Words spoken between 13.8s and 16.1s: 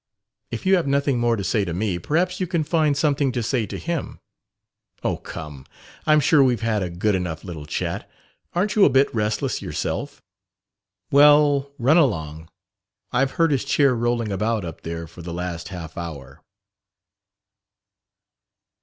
rolling about up there for the last half